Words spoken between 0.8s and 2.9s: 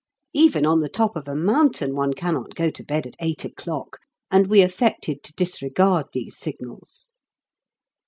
top of a mountain one cannot go to